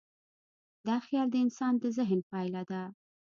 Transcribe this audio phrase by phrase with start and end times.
[0.87, 2.81] دا خیال د انسان د ذهن پایله ده.